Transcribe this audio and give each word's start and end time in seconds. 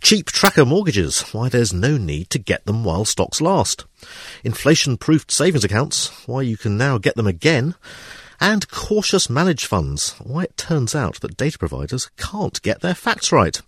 Cheap 0.00 0.26
tracker 0.26 0.64
mortgages, 0.64 1.20
why 1.32 1.48
there's 1.48 1.72
no 1.72 1.98
need 1.98 2.30
to 2.30 2.38
get 2.38 2.64
them 2.64 2.84
while 2.84 3.04
stocks 3.04 3.40
last. 3.40 3.84
Inflation 4.42 4.96
proofed 4.96 5.30
savings 5.30 5.64
accounts, 5.64 6.26
why 6.26 6.42
you 6.42 6.56
can 6.56 6.78
now 6.78 6.96
get 6.98 7.16
them 7.16 7.26
again. 7.26 7.74
And 8.40 8.70
cautious 8.70 9.28
managed 9.28 9.66
funds, 9.66 10.14
why 10.22 10.44
it 10.44 10.56
turns 10.56 10.94
out 10.94 11.20
that 11.20 11.36
data 11.36 11.58
providers 11.58 12.08
can't 12.16 12.62
get 12.62 12.80
their 12.80 12.94
facts 12.94 13.32
right. 13.32 13.60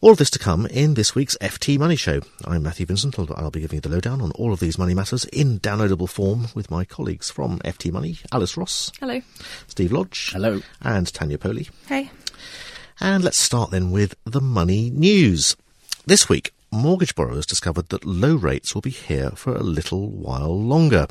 All 0.00 0.10
of 0.10 0.16
this 0.16 0.30
to 0.30 0.38
come 0.38 0.64
in 0.66 0.94
this 0.94 1.14
week's 1.14 1.36
FT 1.42 1.78
Money 1.78 1.96
Show. 1.96 2.22
I'm 2.46 2.62
Matthew 2.62 2.86
Vincent. 2.86 3.18
I'll 3.18 3.50
be 3.50 3.60
giving 3.60 3.76
you 3.76 3.82
the 3.82 3.90
lowdown 3.90 4.22
on 4.22 4.32
all 4.32 4.54
of 4.54 4.60
these 4.60 4.78
money 4.78 4.94
matters 4.94 5.26
in 5.26 5.60
downloadable 5.60 6.08
form 6.08 6.46
with 6.54 6.70
my 6.70 6.86
colleagues 6.86 7.30
from 7.30 7.58
FT 7.60 7.92
Money, 7.92 8.18
Alice 8.32 8.56
Ross. 8.56 8.90
Hello. 8.98 9.20
Steve 9.66 9.92
Lodge. 9.92 10.30
Hello. 10.32 10.62
And 10.80 11.12
Tanya 11.12 11.36
Powley. 11.36 11.70
Hey. 11.86 12.10
And 12.98 13.22
let's 13.22 13.36
start 13.38 13.70
then 13.70 13.90
with 13.90 14.14
the 14.24 14.40
money 14.40 14.88
news. 14.88 15.54
This 16.08 16.28
week, 16.28 16.52
mortgage 16.70 17.16
borrowers 17.16 17.46
discovered 17.46 17.88
that 17.88 18.04
low 18.04 18.36
rates 18.36 18.76
will 18.76 18.80
be 18.80 18.90
here 18.90 19.30
for 19.30 19.56
a 19.56 19.62
little 19.64 20.08
while 20.08 20.56
longer. 20.56 21.08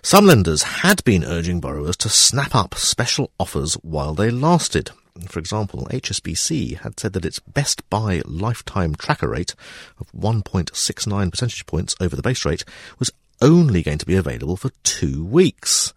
Some 0.00 0.24
lenders 0.24 0.62
had 0.62 1.04
been 1.04 1.26
urging 1.26 1.60
borrowers 1.60 1.98
to 1.98 2.08
snap 2.08 2.54
up 2.54 2.74
special 2.74 3.32
offers 3.38 3.74
while 3.82 4.14
they 4.14 4.30
lasted. 4.30 4.92
For 5.28 5.38
example, 5.38 5.86
HSBC 5.90 6.78
had 6.78 6.98
said 6.98 7.12
that 7.12 7.26
its 7.26 7.38
best 7.38 7.86
buy 7.90 8.22
lifetime 8.24 8.94
tracker 8.94 9.28
rate 9.28 9.54
of 9.98 10.10
1.69 10.12 11.30
percentage 11.30 11.66
points 11.66 11.94
over 12.00 12.16
the 12.16 12.22
base 12.22 12.46
rate 12.46 12.64
was 12.98 13.12
only 13.42 13.82
going 13.82 13.98
to 13.98 14.06
be 14.06 14.16
available 14.16 14.56
for 14.56 14.70
two 14.84 15.22
weeks. 15.22 15.92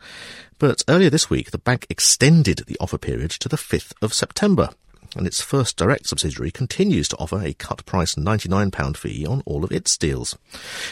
But 0.59 0.83
earlier 0.89 1.09
this 1.09 1.29
week, 1.29 1.51
the 1.51 1.57
bank 1.57 1.87
extended 1.89 2.63
the 2.67 2.77
offer 2.81 2.97
period 2.97 3.31
to 3.31 3.47
the 3.47 3.55
5th 3.55 3.93
of 4.01 4.13
September 4.13 4.71
and 5.15 5.27
its 5.27 5.41
first 5.41 5.77
direct 5.77 6.07
subsidiary 6.07 6.51
continues 6.51 7.07
to 7.09 7.17
offer 7.17 7.41
a 7.41 7.53
cut 7.53 7.85
price 7.85 8.15
£99 8.15 8.97
fee 8.97 9.25
on 9.25 9.41
all 9.45 9.63
of 9.63 9.71
its 9.71 9.97
deals. 9.97 10.37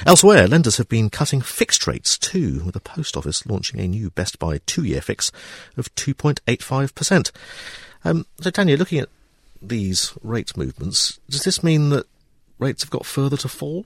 Elsewhere, 0.06 0.48
lenders 0.48 0.78
have 0.78 0.90
been 0.90 1.10
cutting 1.10 1.42
fixed 1.42 1.88
rates 1.88 2.18
too, 2.18 2.62
with 2.64 2.74
the 2.74 2.80
post 2.80 3.18
office 3.18 3.46
launching 3.46 3.80
a 3.80 3.88
new 3.88 4.10
Best 4.10 4.40
Buy 4.40 4.60
two-year 4.66 5.02
fix 5.02 5.32
of 5.78 5.94
2.85%. 5.96 7.32
Um, 8.04 8.26
so, 8.40 8.50
Tanya, 8.50 8.78
looking 8.78 9.00
at 9.00 9.10
these 9.62 10.14
rate 10.22 10.56
movements, 10.56 11.20
does 11.30 11.44
this 11.44 11.64
mean 11.64 11.90
that 11.90 12.06
rates 12.60 12.84
have 12.84 12.92
got 12.92 13.06
further 13.06 13.38
to 13.38 13.48
fall? 13.48 13.86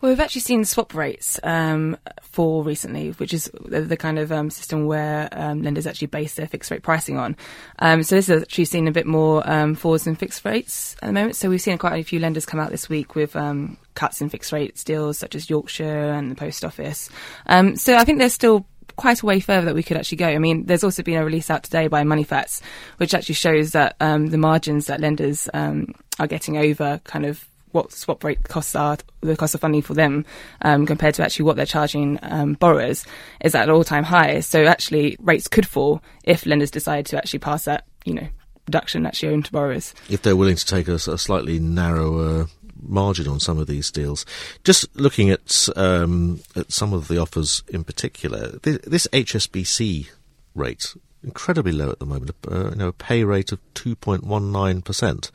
Well, 0.00 0.12
we've 0.12 0.20
actually 0.20 0.42
seen 0.42 0.64
swap 0.64 0.94
rates 0.94 1.40
um, 1.42 1.96
fall 2.20 2.62
recently, 2.62 3.10
which 3.12 3.32
is 3.32 3.50
the, 3.64 3.80
the 3.80 3.96
kind 3.96 4.18
of 4.18 4.30
um, 4.30 4.50
system 4.50 4.86
where 4.86 5.28
um, 5.32 5.62
lenders 5.62 5.86
actually 5.86 6.08
base 6.08 6.34
their 6.34 6.46
fixed 6.46 6.70
rate 6.70 6.82
pricing 6.82 7.16
on. 7.16 7.36
Um, 7.78 8.02
so 8.02 8.16
this 8.16 8.26
has 8.26 8.42
actually 8.42 8.66
seen 8.66 8.88
a 8.88 8.92
bit 8.92 9.06
more 9.06 9.48
um, 9.48 9.74
falls 9.74 10.06
in 10.06 10.14
fixed 10.14 10.44
rates 10.44 10.96
at 11.02 11.06
the 11.06 11.12
moment. 11.12 11.36
So 11.36 11.48
we've 11.48 11.60
seen 11.60 11.78
quite 11.78 11.98
a 11.98 12.04
few 12.04 12.20
lenders 12.20 12.44
come 12.44 12.60
out 12.60 12.70
this 12.70 12.88
week 12.88 13.14
with 13.14 13.34
um, 13.36 13.78
cuts 13.94 14.20
in 14.20 14.28
fixed 14.28 14.52
rates 14.52 14.84
deals, 14.84 15.18
such 15.18 15.34
as 15.34 15.48
Yorkshire 15.48 16.10
and 16.12 16.30
the 16.30 16.36
Post 16.36 16.64
Office. 16.64 17.08
so 17.48 17.96
I 17.96 18.04
think 18.04 18.18
there's 18.18 18.34
still 18.34 18.66
quite 18.96 19.22
a 19.22 19.26
way 19.26 19.40
further 19.40 19.66
that 19.66 19.74
we 19.74 19.82
could 19.82 19.96
actually 19.96 20.16
go. 20.16 20.28
I 20.28 20.38
mean, 20.38 20.66
there's 20.66 20.84
also 20.84 21.02
been 21.02 21.18
a 21.18 21.24
release 21.24 21.50
out 21.50 21.62
today 21.62 21.86
by 21.88 22.02
Moneyfacts, 22.02 22.60
which 22.96 23.14
actually 23.14 23.34
shows 23.34 23.72
that 23.72 23.96
um, 24.00 24.28
the 24.28 24.38
margins 24.38 24.86
that 24.86 25.00
lenders 25.00 25.48
um, 25.54 25.94
are 26.18 26.26
getting 26.26 26.56
over 26.56 27.00
kind 27.04 27.26
of 27.26 27.46
what 27.76 27.92
swap 27.92 28.24
rate 28.24 28.42
costs 28.44 28.74
are, 28.74 28.96
the 29.20 29.36
cost 29.36 29.54
of 29.54 29.60
funding 29.60 29.82
for 29.82 29.94
them, 29.94 30.24
um, 30.62 30.86
compared 30.86 31.14
to 31.14 31.22
actually 31.22 31.44
what 31.44 31.56
they're 31.56 31.66
charging 31.66 32.18
um, 32.22 32.54
borrowers, 32.54 33.06
is 33.42 33.54
at 33.54 33.68
an 33.68 33.74
all-time 33.74 34.02
high. 34.02 34.40
So 34.40 34.64
actually, 34.64 35.16
rates 35.20 35.46
could 35.46 35.68
fall 35.68 36.02
if 36.24 36.46
lenders 36.46 36.70
decide 36.70 37.06
to 37.06 37.18
actually 37.18 37.40
pass 37.40 37.66
that, 37.66 37.84
you 38.04 38.14
know, 38.14 38.26
reduction 38.66 39.06
actually 39.06 39.34
on 39.34 39.42
to 39.42 39.52
borrowers. 39.52 39.94
If 40.08 40.22
they're 40.22 40.36
willing 40.36 40.56
to 40.56 40.66
take 40.66 40.88
a, 40.88 40.94
a 40.94 41.18
slightly 41.18 41.60
narrower 41.60 42.46
margin 42.82 43.28
on 43.28 43.40
some 43.40 43.58
of 43.58 43.66
these 43.66 43.90
deals. 43.90 44.24
Just 44.64 44.94
looking 44.96 45.30
at 45.30 45.68
um, 45.76 46.40
at 46.54 46.72
some 46.72 46.92
of 46.92 47.08
the 47.08 47.18
offers 47.18 47.62
in 47.68 47.84
particular, 47.84 48.58
this, 48.62 48.78
this 48.86 49.08
HSBC 49.12 50.08
rate 50.54 50.94
incredibly 51.26 51.72
low 51.72 51.90
at 51.90 51.98
the 51.98 52.06
moment. 52.06 52.30
Uh, 52.50 52.70
you 52.70 52.76
know, 52.76 52.88
a 52.88 52.92
pay 52.92 53.24
rate 53.24 53.52
of 53.52 53.58
two 53.74 53.94
point 53.96 54.24
one 54.24 54.52
nine 54.52 54.80
percent. 54.80 55.30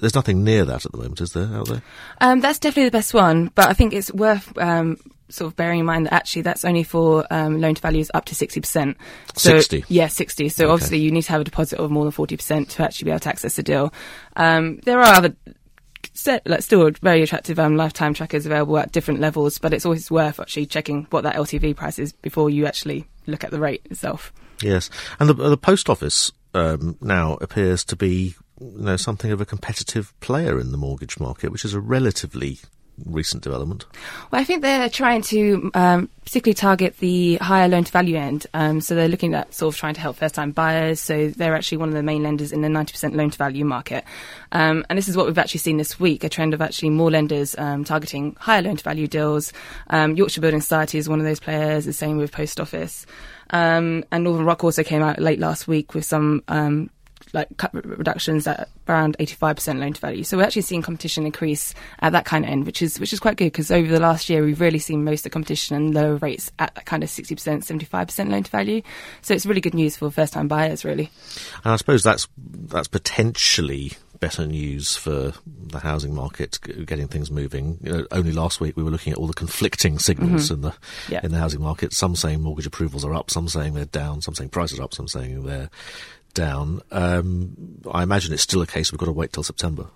There's 0.00 0.14
nothing 0.14 0.42
near 0.44 0.64
that 0.64 0.86
at 0.86 0.92
the 0.92 0.98
moment, 0.98 1.20
is 1.20 1.32
there? 1.32 1.48
Out 1.54 1.68
there? 1.68 1.82
Um, 2.20 2.40
that's 2.40 2.58
definitely 2.58 2.88
the 2.88 2.98
best 2.98 3.12
one, 3.12 3.50
but 3.54 3.68
I 3.68 3.74
think 3.74 3.92
it's 3.92 4.12
worth. 4.12 4.56
Um, 4.56 4.96
sort 5.28 5.50
of 5.50 5.56
bearing 5.56 5.80
in 5.80 5.86
mind 5.86 6.04
that 6.04 6.12
actually 6.12 6.42
that's 6.42 6.62
only 6.62 6.82
for 6.82 7.26
um, 7.30 7.58
loan 7.58 7.74
to 7.74 7.80
values 7.80 8.10
up 8.12 8.26
to 8.26 8.34
60%. 8.34 8.94
So, 9.34 9.50
60? 9.58 9.86
Yeah, 9.88 10.08
60. 10.08 10.50
So 10.50 10.64
okay. 10.64 10.72
obviously 10.72 10.98
you 10.98 11.10
need 11.10 11.22
to 11.22 11.32
have 11.32 11.40
a 11.40 11.44
deposit 11.44 11.78
of 11.78 11.90
more 11.90 12.04
than 12.04 12.12
40% 12.12 12.68
to 12.68 12.84
actually 12.84 13.06
be 13.06 13.10
able 13.12 13.20
to 13.20 13.30
access 13.30 13.56
the 13.56 13.62
deal. 13.62 13.94
Um, 14.36 14.78
there 14.84 15.00
are 15.00 15.14
other 15.14 15.34
like, 16.44 16.62
still 16.62 16.90
very 17.02 17.22
attractive 17.22 17.58
um, 17.58 17.76
lifetime 17.76 18.14
trackers 18.14 18.46
available 18.46 18.78
at 18.78 18.92
different 18.92 19.20
levels, 19.20 19.58
but 19.58 19.72
it's 19.72 19.86
always 19.86 20.10
worth 20.10 20.38
actually 20.38 20.66
checking 20.66 21.06
what 21.10 21.22
that 21.22 21.36
LTV 21.36 21.76
price 21.76 21.98
is 21.98 22.12
before 22.12 22.50
you 22.50 22.66
actually 22.66 23.06
look 23.26 23.44
at 23.44 23.50
the 23.50 23.60
rate 23.60 23.82
itself. 23.90 24.32
Yes, 24.62 24.90
and 25.18 25.28
the, 25.28 25.34
the 25.34 25.56
post 25.56 25.90
office 25.90 26.32
um, 26.54 26.96
now 27.00 27.34
appears 27.40 27.84
to 27.84 27.96
be 27.96 28.34
you 28.60 28.72
know 28.78 28.96
something 28.96 29.32
of 29.32 29.40
a 29.40 29.46
competitive 29.46 30.18
player 30.20 30.58
in 30.60 30.72
the 30.72 30.78
mortgage 30.78 31.18
market, 31.18 31.50
which 31.50 31.64
is 31.64 31.74
a 31.74 31.80
relatively 31.80 32.60
recent 33.04 33.42
development? 33.42 33.86
Well, 34.30 34.40
I 34.40 34.44
think 34.44 34.62
they're 34.62 34.88
trying 34.88 35.22
to 35.22 35.70
um, 35.74 36.08
particularly 36.24 36.54
target 36.54 36.96
the 36.98 37.36
higher 37.36 37.68
loan 37.68 37.84
to 37.84 37.92
value 37.92 38.16
end. 38.16 38.46
Um, 38.54 38.80
so 38.80 38.94
they're 38.94 39.08
looking 39.08 39.34
at 39.34 39.52
sort 39.52 39.74
of 39.74 39.78
trying 39.78 39.94
to 39.94 40.00
help 40.00 40.16
first 40.16 40.34
time 40.34 40.52
buyers. 40.52 41.00
So 41.00 41.28
they're 41.28 41.54
actually 41.54 41.78
one 41.78 41.88
of 41.88 41.94
the 41.94 42.02
main 42.02 42.22
lenders 42.22 42.52
in 42.52 42.62
the 42.62 42.68
90% 42.68 43.14
loan 43.14 43.30
to 43.30 43.38
value 43.38 43.64
market. 43.64 44.04
Um, 44.52 44.84
and 44.88 44.96
this 44.96 45.08
is 45.08 45.16
what 45.16 45.26
we've 45.26 45.38
actually 45.38 45.60
seen 45.60 45.76
this 45.76 45.98
week 45.98 46.24
a 46.24 46.28
trend 46.28 46.54
of 46.54 46.62
actually 46.62 46.90
more 46.90 47.10
lenders 47.10 47.56
um, 47.58 47.84
targeting 47.84 48.36
higher 48.38 48.62
loan 48.62 48.76
to 48.76 48.84
value 48.84 49.06
deals. 49.06 49.52
Um, 49.90 50.16
Yorkshire 50.16 50.40
Building 50.40 50.60
Society 50.60 50.98
is 50.98 51.08
one 51.08 51.18
of 51.18 51.26
those 51.26 51.40
players, 51.40 51.84
the 51.84 51.92
same 51.92 52.18
with 52.18 52.32
Post 52.32 52.60
Office. 52.60 53.06
Um, 53.50 54.04
and 54.10 54.24
Northern 54.24 54.46
Rock 54.46 54.64
also 54.64 54.82
came 54.82 55.02
out 55.02 55.18
late 55.18 55.38
last 55.38 55.68
week 55.68 55.94
with 55.94 56.04
some 56.04 56.42
like 57.32 57.48
cut 57.56 57.72
reductions 57.74 58.46
at 58.46 58.68
around 58.88 59.16
85% 59.18 59.78
loan 59.78 59.92
to 59.92 60.00
value. 60.00 60.24
So 60.24 60.36
we're 60.36 60.44
actually 60.44 60.62
seeing 60.62 60.82
competition 60.82 61.26
increase 61.26 61.74
at 62.00 62.12
that 62.12 62.24
kind 62.24 62.44
of 62.44 62.50
end, 62.50 62.66
which 62.66 62.82
is 62.82 62.98
which 62.98 63.12
is 63.12 63.20
quite 63.20 63.36
good 63.36 63.46
because 63.46 63.70
over 63.70 63.90
the 63.90 64.00
last 64.00 64.28
year 64.28 64.44
we've 64.44 64.60
really 64.60 64.78
seen 64.78 65.04
most 65.04 65.20
of 65.20 65.24
the 65.24 65.30
competition 65.30 65.76
and 65.76 65.94
lower 65.94 66.16
rates 66.16 66.50
at 66.58 66.74
that 66.74 66.86
kind 66.86 67.02
of 67.02 67.08
60%, 67.08 67.36
75% 67.36 68.30
loan 68.30 68.42
to 68.42 68.50
value. 68.50 68.82
So 69.22 69.34
it's 69.34 69.46
really 69.46 69.60
good 69.60 69.74
news 69.74 69.96
for 69.96 70.10
first 70.10 70.32
time 70.32 70.48
buyers, 70.48 70.84
really. 70.84 71.10
And 71.64 71.72
I 71.72 71.76
suppose 71.76 72.02
that's 72.02 72.28
that's 72.36 72.88
potentially 72.88 73.92
better 74.22 74.46
news 74.46 74.94
for 74.94 75.32
the 75.46 75.80
housing 75.80 76.14
market, 76.14 76.60
getting 76.86 77.08
things 77.08 77.28
moving. 77.28 77.76
You 77.82 77.92
know, 77.92 78.06
only 78.12 78.30
last 78.30 78.60
week 78.60 78.76
we 78.76 78.84
were 78.84 78.90
looking 78.90 79.12
at 79.12 79.18
all 79.18 79.26
the 79.26 79.34
conflicting 79.34 79.98
signals 79.98 80.44
mm-hmm. 80.44 80.54
in 80.54 80.60
the 80.60 80.74
yeah. 81.08 81.20
in 81.24 81.32
the 81.32 81.38
housing 81.38 81.60
market. 81.60 81.92
Some 81.92 82.14
saying 82.14 82.40
mortgage 82.40 82.66
approvals 82.66 83.04
are 83.04 83.12
up, 83.14 83.30
some 83.30 83.48
saying 83.48 83.74
they're 83.74 83.84
down, 83.84 84.22
some 84.22 84.36
saying 84.36 84.50
prices 84.50 84.78
are 84.78 84.84
up, 84.84 84.94
some 84.94 85.08
saying 85.08 85.42
they're 85.42 85.70
down. 86.34 86.82
Um, 86.90 87.80
I 87.90 88.02
imagine 88.02 88.32
it's 88.32 88.42
still 88.42 88.62
a 88.62 88.66
case 88.66 88.92
we've 88.92 88.98
got 88.98 89.06
to 89.06 89.12
wait 89.12 89.32
till 89.32 89.42
September. 89.42 89.86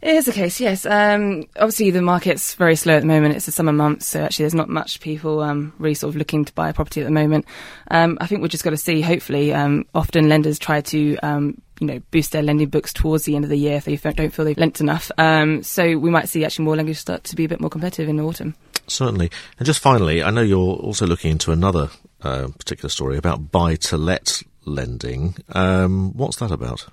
It 0.00 0.14
is 0.14 0.28
a 0.28 0.32
case, 0.32 0.60
yes. 0.60 0.86
Um, 0.86 1.48
obviously, 1.56 1.90
the 1.90 2.02
market's 2.02 2.54
very 2.54 2.76
slow 2.76 2.94
at 2.94 3.00
the 3.00 3.06
moment. 3.06 3.34
It's 3.34 3.46
the 3.46 3.52
summer 3.52 3.72
months, 3.72 4.06
so 4.06 4.22
actually, 4.22 4.44
there's 4.44 4.54
not 4.54 4.68
much 4.68 5.00
people 5.00 5.40
um, 5.40 5.72
really 5.78 5.94
sort 5.94 6.10
of 6.10 6.16
looking 6.16 6.44
to 6.44 6.52
buy 6.52 6.68
a 6.68 6.72
property 6.72 7.00
at 7.00 7.04
the 7.04 7.10
moment. 7.10 7.46
Um, 7.90 8.16
I 8.20 8.26
think 8.26 8.40
we're 8.40 8.48
just 8.48 8.62
got 8.62 8.70
to 8.70 8.76
see. 8.76 9.00
Hopefully, 9.00 9.52
um, 9.52 9.86
often 9.96 10.28
lenders 10.28 10.60
try 10.60 10.82
to 10.82 11.16
um, 11.24 11.60
you 11.80 11.86
know, 11.86 12.00
boost 12.10 12.32
their 12.32 12.42
lending 12.42 12.68
books 12.68 12.92
towards 12.92 13.24
the 13.24 13.34
end 13.34 13.44
of 13.44 13.50
the 13.50 13.58
year 13.58 13.76
if 13.84 14.02
they 14.02 14.12
don't 14.12 14.30
feel 14.30 14.44
they've 14.44 14.58
lent 14.58 14.80
enough. 14.80 15.10
Um, 15.18 15.62
so 15.62 15.98
we 15.98 16.10
might 16.10 16.28
see 16.28 16.44
actually 16.44 16.64
more 16.64 16.76
lenders 16.76 16.98
start 16.98 17.24
to 17.24 17.36
be 17.36 17.44
a 17.44 17.48
bit 17.48 17.60
more 17.60 17.70
competitive 17.70 18.08
in 18.08 18.16
the 18.16 18.24
autumn. 18.24 18.54
Certainly. 18.86 19.30
And 19.58 19.66
just 19.66 19.80
finally, 19.80 20.22
I 20.22 20.30
know 20.30 20.42
you're 20.42 20.58
also 20.58 21.06
looking 21.06 21.32
into 21.32 21.52
another 21.52 21.90
uh, 22.22 22.48
particular 22.58 22.88
story 22.88 23.16
about 23.16 23.50
buy 23.50 23.76
to 23.76 23.96
let 23.96 24.42
lending. 24.68 25.34
Um, 25.52 26.12
what's 26.16 26.36
that 26.36 26.50
about? 26.50 26.86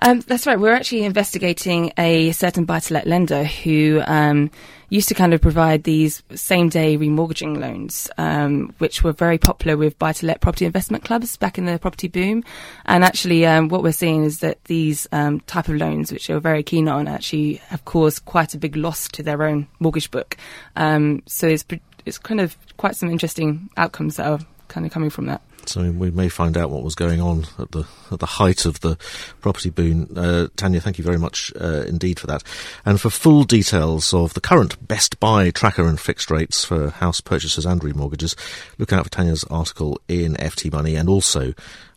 Um, 0.00 0.20
that's 0.20 0.46
right. 0.46 0.60
We're 0.60 0.74
actually 0.74 1.04
investigating 1.04 1.92
a 1.98 2.30
certain 2.32 2.64
buy-to-let 2.64 3.06
lender 3.06 3.42
who 3.42 4.00
um, 4.06 4.50
used 4.90 5.08
to 5.08 5.14
kind 5.14 5.34
of 5.34 5.40
provide 5.40 5.82
these 5.82 6.22
same-day 6.34 6.96
remortgaging 6.96 7.58
loans, 7.58 8.08
um, 8.16 8.72
which 8.78 9.02
were 9.02 9.12
very 9.12 9.38
popular 9.38 9.76
with 9.76 9.98
buy-to-let 9.98 10.40
property 10.40 10.66
investment 10.66 11.02
clubs 11.02 11.36
back 11.36 11.58
in 11.58 11.64
the 11.64 11.80
property 11.80 12.06
boom. 12.06 12.44
And 12.86 13.02
actually, 13.02 13.44
um, 13.44 13.68
what 13.68 13.82
we're 13.82 13.92
seeing 13.92 14.22
is 14.22 14.38
that 14.38 14.62
these 14.64 15.08
um, 15.10 15.40
type 15.40 15.68
of 15.68 15.74
loans, 15.74 16.12
which 16.12 16.28
they 16.28 16.34
are 16.34 16.40
very 16.40 16.62
keen 16.62 16.86
on, 16.88 17.08
actually 17.08 17.54
have 17.66 17.84
caused 17.84 18.24
quite 18.24 18.54
a 18.54 18.58
big 18.58 18.76
loss 18.76 19.08
to 19.08 19.24
their 19.24 19.42
own 19.42 19.66
mortgage 19.80 20.12
book. 20.12 20.36
Um, 20.76 21.22
so 21.26 21.48
it's 21.48 21.64
it's 22.06 22.18
kind 22.18 22.40
of 22.40 22.56
quite 22.76 22.94
some 22.94 23.10
interesting 23.10 23.68
outcomes 23.76 24.16
that 24.16 24.26
are 24.26 24.38
kind 24.68 24.86
of 24.86 24.92
coming 24.92 25.10
from 25.10 25.26
that. 25.26 25.42
So 25.68 25.90
we 25.90 26.10
may 26.10 26.28
find 26.28 26.56
out 26.56 26.70
what 26.70 26.82
was 26.82 26.94
going 26.94 27.20
on 27.20 27.46
at 27.58 27.72
the 27.72 27.84
at 28.10 28.20
the 28.20 28.26
height 28.26 28.64
of 28.64 28.80
the 28.80 28.96
property 29.40 29.70
boom. 29.70 30.10
Uh, 30.16 30.48
Tanya, 30.56 30.80
thank 30.80 30.96
you 30.96 31.04
very 31.04 31.18
much 31.18 31.52
uh, 31.60 31.84
indeed 31.86 32.18
for 32.18 32.26
that. 32.26 32.42
And 32.86 33.00
for 33.00 33.10
full 33.10 33.44
details 33.44 34.14
of 34.14 34.34
the 34.34 34.40
current 34.40 34.88
Best 34.88 35.20
Buy 35.20 35.50
tracker 35.50 35.86
and 35.86 36.00
fixed 36.00 36.30
rates 36.30 36.64
for 36.64 36.90
house 36.90 37.20
purchases 37.20 37.66
and 37.66 37.80
remortgages, 37.82 38.34
look 38.78 38.92
out 38.92 39.04
for 39.04 39.10
Tanya's 39.10 39.44
article 39.44 40.00
in 40.08 40.34
FT 40.34 40.72
Money 40.72 40.94
and 40.94 41.08
also 41.08 41.52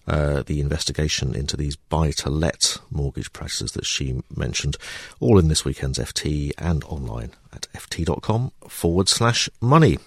uh, 0.07 0.43
the 0.43 0.59
investigation 0.59 1.33
into 1.33 1.55
these 1.55 1.75
buy 1.75 2.11
to 2.11 2.29
let 2.29 2.77
mortgage 2.89 3.31
practices 3.31 3.71
that 3.73 3.85
she 3.85 4.21
mentioned, 4.35 4.75
all 5.19 5.39
in 5.39 5.47
this 5.47 5.63
weekend's 5.63 5.99
FT 5.99 6.51
and 6.57 6.83
online 6.85 7.31
at 7.53 7.67
ft.com 7.73 8.51
forward 8.67 9.07
slash 9.07 9.49
money. 9.61 9.97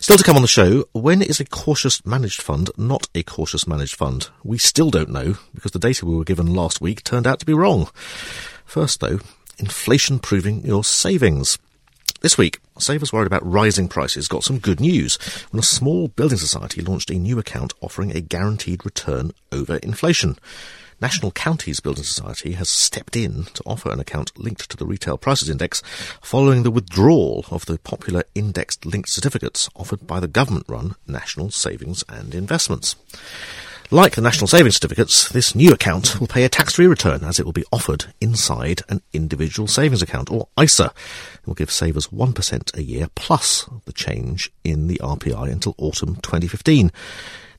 Still 0.00 0.18
to 0.18 0.24
come 0.24 0.36
on 0.36 0.42
the 0.42 0.48
show, 0.48 0.84
when 0.92 1.22
is 1.22 1.40
a 1.40 1.44
cautious 1.44 2.04
managed 2.04 2.42
fund 2.42 2.70
not 2.76 3.08
a 3.14 3.22
cautious 3.22 3.66
managed 3.66 3.96
fund? 3.96 4.28
We 4.44 4.58
still 4.58 4.90
don't 4.90 5.10
know 5.10 5.38
because 5.54 5.72
the 5.72 5.78
data 5.78 6.04
we 6.04 6.14
were 6.14 6.24
given 6.24 6.54
last 6.54 6.80
week 6.80 7.02
turned 7.02 7.26
out 7.26 7.40
to 7.40 7.46
be 7.46 7.54
wrong. 7.54 7.88
First, 8.64 9.00
though, 9.00 9.20
inflation 9.58 10.18
proving 10.18 10.64
your 10.64 10.84
savings. 10.84 11.58
This 12.20 12.38
week, 12.38 12.60
savers 12.78 13.12
worried 13.12 13.26
about 13.26 13.46
rising 13.46 13.88
prices 13.88 14.28
got 14.28 14.44
some 14.44 14.58
good 14.58 14.80
news 14.80 15.16
when 15.50 15.60
a 15.60 15.62
small 15.62 16.08
building 16.08 16.38
society 16.38 16.80
launched 16.80 17.10
a 17.10 17.14
new 17.14 17.38
account 17.38 17.72
offering 17.80 18.10
a 18.10 18.20
guaranteed 18.20 18.84
return 18.84 19.32
over 19.52 19.76
inflation. 19.76 20.36
National 21.00 21.30
Counties 21.30 21.80
Building 21.80 22.04
Society 22.04 22.52
has 22.52 22.70
stepped 22.70 23.16
in 23.16 23.44
to 23.52 23.62
offer 23.66 23.90
an 23.90 24.00
account 24.00 24.32
linked 24.38 24.70
to 24.70 24.76
the 24.78 24.86
Retail 24.86 25.18
Prices 25.18 25.50
Index 25.50 25.82
following 26.22 26.62
the 26.62 26.70
withdrawal 26.70 27.44
of 27.50 27.66
the 27.66 27.78
popular 27.78 28.24
indexed 28.34 28.86
linked 28.86 29.10
certificates 29.10 29.68
offered 29.76 30.06
by 30.06 30.20
the 30.20 30.28
government 30.28 30.64
run 30.68 30.94
National 31.06 31.50
Savings 31.50 32.02
and 32.08 32.34
Investments. 32.34 32.96
Like 33.90 34.14
the 34.14 34.22
National 34.22 34.48
Savings 34.48 34.74
Certificates, 34.74 35.28
this 35.28 35.54
new 35.54 35.72
account 35.72 36.18
will 36.18 36.26
pay 36.26 36.44
a 36.44 36.48
tax-free 36.48 36.88
return 36.88 37.22
as 37.22 37.38
it 37.38 37.44
will 37.44 37.52
be 37.52 37.64
offered 37.70 38.06
inside 38.20 38.80
an 38.88 39.00
individual 39.12 39.68
savings 39.68 40.02
account, 40.02 40.28
or 40.28 40.48
ISA. 40.60 40.86
It 41.34 41.46
will 41.46 41.54
give 41.54 41.70
savers 41.70 42.08
1% 42.08 42.76
a 42.76 42.82
year 42.82 43.06
plus 43.14 43.68
the 43.84 43.92
change 43.92 44.50
in 44.64 44.88
the 44.88 44.98
RPI 45.00 45.52
until 45.52 45.76
autumn 45.78 46.16
2015. 46.16 46.90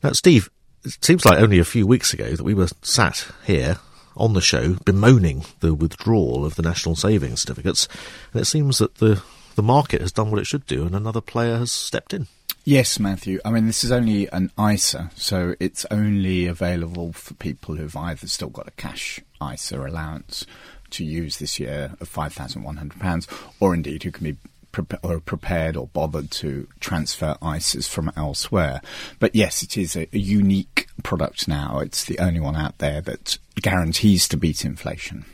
Now, 0.03 0.11
Steve, 0.11 0.49
it 0.83 1.03
seems 1.03 1.25
like 1.25 1.39
only 1.39 1.59
a 1.59 1.65
few 1.65 1.85
weeks 1.85 2.13
ago 2.13 2.35
that 2.35 2.43
we 2.43 2.53
were 2.53 2.69
sat 2.81 3.27
here 3.45 3.77
on 4.15 4.33
the 4.33 4.41
show 4.41 4.73
bemoaning 4.85 5.45
the 5.59 5.73
withdrawal 5.73 6.45
of 6.45 6.55
the 6.55 6.63
national 6.63 6.95
savings 6.95 7.41
certificates, 7.41 7.87
and 8.33 8.41
it 8.41 8.45
seems 8.45 8.77
that 8.79 8.95
the 8.95 9.21
the 9.55 9.63
market 9.63 10.01
has 10.01 10.11
done 10.11 10.29
what 10.29 10.39
it 10.39 10.45
should 10.45 10.67
do, 10.67 10.85
and 10.85 10.95
another 10.95 11.19
player 11.19 11.57
has 11.57 11.71
stepped 11.71 12.13
in. 12.13 12.27
Yes, 12.63 12.99
Matthew. 12.99 13.39
I 13.43 13.49
mean, 13.49 13.65
this 13.65 13.83
is 13.83 13.91
only 13.91 14.27
an 14.31 14.51
ISA, 14.59 15.09
so 15.15 15.55
it's 15.59 15.85
only 15.89 16.45
available 16.45 17.11
for 17.11 17.33
people 17.33 17.75
who've 17.75 17.95
either 17.95 18.27
still 18.27 18.49
got 18.49 18.67
a 18.67 18.71
cash 18.71 19.19
ISA 19.41 19.81
allowance 19.81 20.45
to 20.91 21.03
use 21.03 21.39
this 21.39 21.59
year 21.59 21.95
of 21.99 22.11
£5,100, 22.11 23.27
or 23.59 23.73
indeed 23.73 24.03
who 24.03 24.11
can 24.11 24.23
be 24.25 24.37
pre- 24.83 24.99
or 25.03 25.19
prepared 25.19 25.75
or 25.75 25.87
bothered 25.87 26.31
to 26.31 26.67
transfer 26.79 27.37
ISAs 27.41 27.87
from 27.87 28.11
elsewhere. 28.15 28.81
But 29.19 29.35
yes, 29.35 29.63
it 29.63 29.77
is 29.77 29.95
a, 29.95 30.07
a 30.13 30.19
unique 30.19 30.87
product 31.03 31.47
now. 31.47 31.79
It's 31.79 32.05
the 32.05 32.19
only 32.19 32.39
one 32.39 32.55
out 32.55 32.77
there 32.79 33.01
that 33.01 33.37
guarantees 33.61 34.27
to 34.29 34.37
beat 34.37 34.65
inflation. 34.65 35.25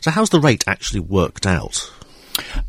So, 0.00 0.10
how's 0.10 0.30
the 0.30 0.40
rate 0.40 0.64
actually 0.66 1.00
worked 1.00 1.46
out? 1.46 1.90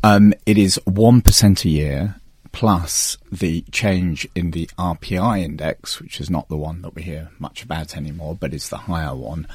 Um, 0.02 0.34
it 0.46 0.58
is 0.58 0.80
1% 0.86 1.64
a 1.64 1.68
year 1.68 2.16
plus 2.52 3.16
the 3.30 3.62
change 3.72 4.28
in 4.34 4.50
the 4.50 4.68
RPI 4.78 5.42
index, 5.42 6.00
which 6.00 6.20
is 6.20 6.30
not 6.30 6.48
the 6.48 6.56
one 6.56 6.82
that 6.82 6.94
we 6.94 7.02
hear 7.02 7.30
much 7.38 7.62
about 7.62 7.96
anymore, 7.96 8.36
but 8.38 8.54
is 8.54 8.68
the 8.68 8.76
higher 8.76 9.16
one, 9.16 9.46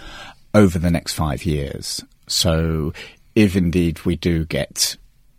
over 0.53 0.79
the 0.79 0.91
next 0.91 1.13
five 1.13 1.45
years. 1.45 2.03
So 2.27 2.93
if 3.35 3.55
indeed 3.55 4.03
we 4.03 4.15
do 4.15 4.45
get 4.45 4.97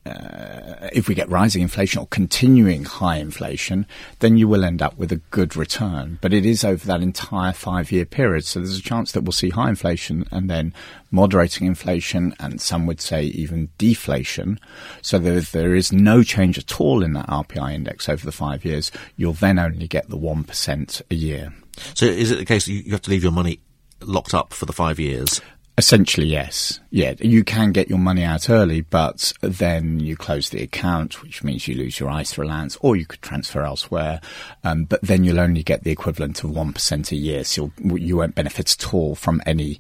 uh, 0.09 0.89
if 0.93 1.09
we 1.09 1.15
get 1.15 1.29
rising 1.29 1.63
inflation 1.63 2.01
or 2.01 2.07
continuing 2.07 2.85
high 2.85 3.17
inflation, 3.17 3.87
then 4.21 4.37
you 4.37 4.49
will 4.49 4.65
end 4.65 4.83
up 4.83 4.97
with 4.97 5.13
a 5.13 5.17
good 5.31 5.57
return. 5.57 6.19
But 6.21 6.33
it 6.33 6.47
is 6.47 6.65
over 6.65 6.87
that 6.87 7.03
entire 7.03 7.53
five 7.53 7.93
year 7.93 8.05
period. 8.05 8.45
So 8.45 8.61
there's 8.61 8.79
a 8.79 8.83
chance 8.83 9.13
that 9.13 9.23
we'll 9.23 9.33
see 9.33 9.51
high 9.51 9.69
inflation 9.69 10.27
and 10.31 10.49
then 10.49 10.75
moderating 11.11 11.67
inflation, 11.67 12.35
and 12.39 12.61
some 12.61 12.87
would 12.87 13.01
say 13.01 13.25
even 13.25 13.71
deflation. 13.79 14.59
So 15.03 15.19
there 15.19 15.75
is 15.75 15.93
no 15.93 16.23
change 16.23 16.59
at 16.59 16.81
all 16.81 17.03
in 17.03 17.13
that 17.15 17.29
RPI 17.29 17.75
index 17.75 18.09
over 18.09 18.25
the 18.25 18.33
five 18.33 18.65
years, 18.65 18.91
you'll 19.17 19.33
then 19.33 19.59
only 19.59 19.89
get 19.89 20.09
the 20.09 20.19
1% 20.19 21.03
a 21.11 21.15
year. 21.15 21.53
So 21.95 22.07
is 22.07 22.31
it 22.31 22.39
the 22.39 22.45
case 22.45 22.67
you 22.69 22.91
have 22.93 23.03
to 23.03 23.11
leave 23.11 23.23
your 23.23 23.33
money 23.33 23.61
locked 24.01 24.35
up 24.35 24.53
for 24.53 24.67
the 24.67 24.73
five 24.73 24.99
years? 24.99 25.41
Essentially, 25.79 26.27
yes. 26.27 26.81
Yeah, 26.91 27.15
you 27.21 27.45
can 27.45 27.71
get 27.71 27.89
your 27.89 28.01
money 28.01 28.25
out 28.25 28.51
early, 28.51 28.81
but 28.81 29.33
then 29.41 30.01
you 30.01 30.17
close 30.17 30.51
the 30.51 30.61
account, 30.61 31.23
which 31.23 31.45
means 31.45 31.69
you 31.69 31.77
lose 31.77 32.01
your 32.01 32.11
ISA 32.11 32.43
allowance, 32.43 32.77
or 32.81 32.97
you 32.97 33.07
could 33.07 33.23
transfer 33.23 33.63
elsewhere. 33.63 34.21
Um, 34.65 34.87
but 34.87 35.01
then 35.03 35.23
you'll 35.23 35.39
only 35.39 35.63
get 35.63 35.85
the 35.85 35.93
equivalent 35.93 36.43
of 36.43 36.51
1% 36.51 37.13
a 37.13 37.17
year, 37.17 37.45
so 37.45 37.71
you 37.79 38.17
won't 38.17 38.35
benefit 38.35 38.73
at 38.73 38.93
all 38.93 39.15
from 39.15 39.41
any 39.47 39.79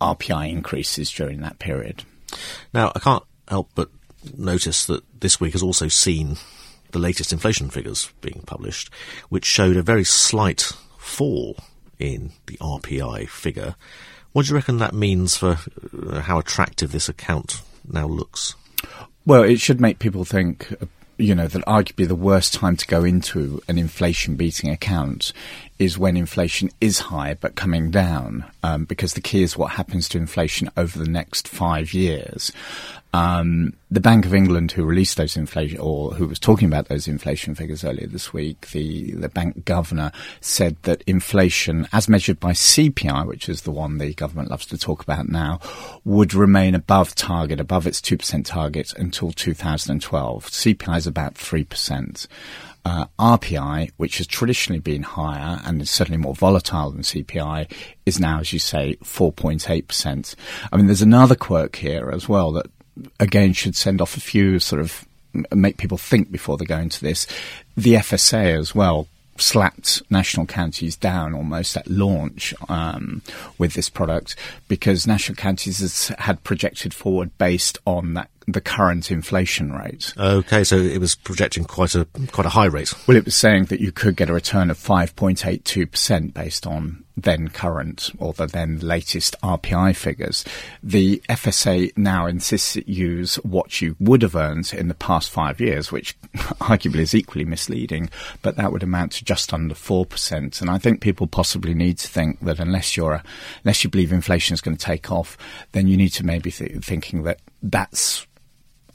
RPI 0.00 0.50
increases 0.50 1.12
during 1.12 1.42
that 1.42 1.60
period. 1.60 2.02
Now, 2.74 2.90
I 2.96 2.98
can't 2.98 3.24
help 3.46 3.70
but 3.76 3.88
notice 4.36 4.86
that 4.86 5.04
this 5.20 5.40
week 5.40 5.52
has 5.52 5.62
also 5.62 5.86
seen 5.86 6.38
the 6.90 6.98
latest 6.98 7.32
inflation 7.32 7.70
figures 7.70 8.10
being 8.20 8.42
published, 8.46 8.92
which 9.28 9.44
showed 9.44 9.76
a 9.76 9.82
very 9.82 10.02
slight 10.02 10.72
fall 10.98 11.56
in 12.00 12.32
the 12.46 12.56
RPI 12.56 13.28
figure. 13.28 13.76
What 14.36 14.44
do 14.44 14.50
you 14.50 14.56
reckon 14.56 14.76
that 14.76 14.92
means 14.92 15.34
for 15.38 15.58
uh, 16.10 16.20
how 16.20 16.38
attractive 16.38 16.92
this 16.92 17.08
account 17.08 17.62
now 17.90 18.06
looks? 18.06 18.54
Well, 19.24 19.42
it 19.42 19.60
should 19.60 19.80
make 19.80 19.98
people 19.98 20.26
think, 20.26 20.70
uh, 20.72 20.84
you 21.16 21.34
know, 21.34 21.48
that 21.48 21.64
arguably 21.64 22.06
the 22.06 22.14
worst 22.14 22.52
time 22.52 22.76
to 22.76 22.86
go 22.86 23.02
into 23.02 23.62
an 23.66 23.78
inflation 23.78 24.36
beating 24.36 24.68
account 24.68 25.32
is 25.78 25.96
when 25.96 26.18
inflation 26.18 26.68
is 26.82 26.98
high 26.98 27.32
but 27.32 27.54
coming 27.54 27.90
down, 27.90 28.44
um, 28.62 28.84
because 28.84 29.14
the 29.14 29.22
key 29.22 29.42
is 29.42 29.56
what 29.56 29.72
happens 29.72 30.06
to 30.10 30.18
inflation 30.18 30.68
over 30.76 30.98
the 30.98 31.08
next 31.08 31.48
five 31.48 31.94
years. 31.94 32.52
Um, 33.16 33.72
the 33.90 34.00
Bank 34.00 34.26
of 34.26 34.34
England, 34.34 34.72
who 34.72 34.84
released 34.84 35.16
those 35.16 35.38
inflation, 35.38 35.78
or 35.78 36.10
who 36.10 36.26
was 36.26 36.38
talking 36.38 36.68
about 36.68 36.88
those 36.88 37.08
inflation 37.08 37.54
figures 37.54 37.82
earlier 37.82 38.06
this 38.06 38.30
week, 38.30 38.68
the, 38.72 39.12
the 39.12 39.30
bank 39.30 39.64
governor 39.64 40.12
said 40.42 40.76
that 40.82 41.02
inflation, 41.06 41.88
as 41.94 42.10
measured 42.10 42.38
by 42.38 42.52
CPI, 42.52 43.26
which 43.26 43.48
is 43.48 43.62
the 43.62 43.70
one 43.70 43.96
the 43.96 44.12
government 44.12 44.50
loves 44.50 44.66
to 44.66 44.76
talk 44.76 45.02
about 45.02 45.30
now, 45.30 45.60
would 46.04 46.34
remain 46.34 46.74
above 46.74 47.14
target, 47.14 47.58
above 47.58 47.86
its 47.86 48.02
2% 48.02 48.44
target 48.44 48.92
until 48.98 49.32
2012. 49.32 50.50
CPI 50.50 50.98
is 50.98 51.06
about 51.06 51.34
3%. 51.34 52.26
Uh, 52.84 53.06
RPI, 53.18 53.90
which 53.96 54.18
has 54.18 54.26
traditionally 54.26 54.78
been 54.78 55.02
higher 55.02 55.60
and 55.64 55.80
is 55.80 55.90
certainly 55.90 56.18
more 56.18 56.34
volatile 56.34 56.90
than 56.90 57.00
CPI, 57.00 57.72
is 58.04 58.20
now, 58.20 58.40
as 58.40 58.52
you 58.52 58.58
say, 58.58 58.96
4.8%. 59.02 60.34
I 60.70 60.76
mean, 60.76 60.86
there's 60.86 61.02
another 61.02 61.34
quirk 61.34 61.76
here 61.76 62.10
as 62.12 62.28
well 62.28 62.52
that 62.52 62.66
again 63.20 63.52
should 63.52 63.76
send 63.76 64.00
off 64.00 64.16
a 64.16 64.20
few 64.20 64.58
sort 64.58 64.80
of 64.80 65.06
make 65.52 65.76
people 65.76 65.98
think 65.98 66.30
before 66.30 66.56
they 66.56 66.64
go 66.64 66.78
into 66.78 67.02
this. 67.02 67.26
The 67.76 67.94
FSA 67.94 68.58
as 68.58 68.74
well 68.74 69.06
slapped 69.38 70.02
national 70.10 70.46
counties 70.46 70.96
down 70.96 71.34
almost 71.34 71.76
at 71.76 71.88
launch 71.90 72.54
um, 72.68 73.22
with 73.58 73.74
this 73.74 73.90
product 73.90 74.34
because 74.66 75.06
national 75.06 75.36
counties 75.36 75.80
has, 75.80 76.08
had 76.18 76.42
projected 76.42 76.94
forward 76.94 77.36
based 77.38 77.78
on 77.86 78.14
that 78.14 78.30
the 78.46 78.60
current 78.60 79.10
inflation 79.10 79.72
rate. 79.72 80.14
Okay, 80.16 80.62
so 80.62 80.76
it 80.76 80.98
was 80.98 81.14
projecting 81.16 81.64
quite 81.64 81.94
a 81.94 82.06
quite 82.30 82.46
a 82.46 82.50
high 82.50 82.66
rate. 82.66 82.94
Well, 83.06 83.16
it 83.16 83.24
was 83.24 83.34
saying 83.34 83.66
that 83.66 83.80
you 83.80 83.92
could 83.92 84.16
get 84.16 84.30
a 84.30 84.34
return 84.34 84.70
of 84.70 84.78
5.82% 84.78 86.32
based 86.32 86.66
on 86.66 87.04
then 87.16 87.48
current 87.48 88.10
or 88.18 88.32
the 88.34 88.46
then 88.46 88.78
latest 88.78 89.34
RPI 89.42 89.96
figures. 89.96 90.44
The 90.82 91.22
FSA 91.28 91.96
now 91.96 92.26
insists 92.26 92.76
it 92.76 92.86
use 92.86 93.36
what 93.36 93.80
you 93.80 93.96
would 93.98 94.22
have 94.22 94.36
earned 94.36 94.72
in 94.74 94.88
the 94.88 94.94
past 94.94 95.30
five 95.30 95.60
years, 95.60 95.90
which 95.90 96.16
arguably 96.60 96.98
is 96.98 97.14
equally 97.14 97.46
misleading, 97.46 98.10
but 98.42 98.56
that 98.56 98.70
would 98.70 98.82
amount 98.82 99.12
to 99.12 99.24
just 99.24 99.52
under 99.54 99.74
4%. 99.74 100.60
And 100.60 100.70
I 100.70 100.78
think 100.78 101.00
people 101.00 101.26
possibly 101.26 101.74
need 101.74 101.98
to 101.98 102.08
think 102.08 102.40
that 102.40 102.60
unless 102.60 102.96
you're, 102.96 103.14
a, 103.14 103.24
unless 103.64 103.82
you 103.82 103.90
believe 103.90 104.12
inflation 104.12 104.54
is 104.54 104.60
going 104.60 104.76
to 104.76 104.84
take 104.84 105.10
off, 105.10 105.38
then 105.72 105.88
you 105.88 105.96
need 105.96 106.10
to 106.10 106.24
maybe 106.24 106.50
th- 106.50 106.84
thinking 106.84 107.22
that 107.22 107.40
that's 107.62 108.26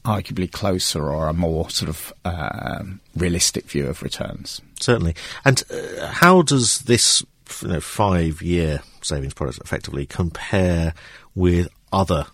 arguably 0.04 0.52
closer 0.52 1.10
or 1.10 1.28
a 1.28 1.34
more 1.34 1.70
sort 1.70 1.90
of 1.90 2.14
uh, 2.26 2.84
realistic 3.16 3.66
view 3.66 3.88
of 3.88 4.02
returns. 4.02 4.62
Certainly. 4.80 5.16
And 5.46 5.64
uh, 5.72 6.08
how 6.08 6.42
does 6.42 6.80
this 6.80 7.24
you 7.62 7.68
know, 7.68 7.82
five-year 7.82 8.82
savings 9.02 9.34
product 9.34 9.60
effectively 9.60 10.06
compare 10.06 10.94
with 11.36 11.70
other 11.92 12.28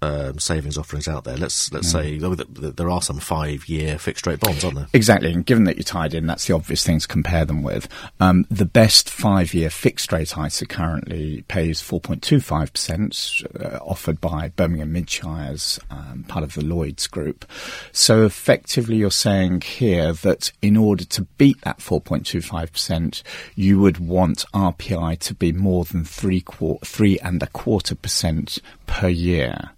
um, 0.00 0.38
savings 0.38 0.78
offerings 0.78 1.08
out 1.08 1.24
there. 1.24 1.36
Let's 1.36 1.72
let's 1.72 1.92
mm. 1.92 1.92
say 1.92 2.70
there 2.70 2.90
are 2.90 3.02
some 3.02 3.18
five-year 3.18 3.98
fixed 3.98 4.26
rate 4.26 4.40
bonds, 4.40 4.64
aren't 4.64 4.76
there? 4.76 4.86
Exactly, 4.92 5.32
and 5.32 5.44
given 5.44 5.64
that 5.64 5.76
you're 5.76 5.84
tied 5.84 6.14
in, 6.14 6.26
that's 6.26 6.46
the 6.46 6.54
obvious 6.54 6.84
thing 6.84 7.00
to 7.00 7.08
compare 7.08 7.44
them 7.44 7.62
with. 7.62 7.88
Um, 8.20 8.46
the 8.50 8.64
best 8.64 9.10
five-year 9.10 9.70
fixed 9.70 10.12
rate 10.12 10.36
ISA 10.36 10.66
currently 10.66 11.42
pays 11.48 11.82
4.25 11.82 12.72
percent, 12.72 13.42
uh, 13.58 13.78
offered 13.78 14.20
by 14.20 14.50
Birmingham 14.50 14.94
Midshires, 14.94 15.80
um, 15.90 16.24
part 16.28 16.44
of 16.44 16.54
the 16.54 16.64
Lloyd's 16.64 17.06
Group. 17.06 17.44
So 17.92 18.24
effectively, 18.24 18.96
you're 18.96 19.10
saying 19.10 19.62
here 19.62 20.12
that 20.12 20.52
in 20.62 20.76
order 20.76 21.04
to 21.06 21.22
beat 21.38 21.60
that 21.62 21.78
4.25 21.78 22.72
percent, 22.72 23.22
you 23.56 23.80
would 23.80 23.98
want 23.98 24.44
RPI 24.54 25.18
to 25.20 25.34
be 25.34 25.52
more 25.52 25.84
than 25.84 26.04
three 26.04 26.44
three 26.84 27.18
and 27.18 27.42
a 27.42 27.46
quarter 27.48 27.96
percent 27.96 28.58
per 28.86 29.08
year 29.08 29.70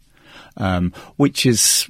um, 0.57 0.93
which 1.17 1.47
is 1.47 1.89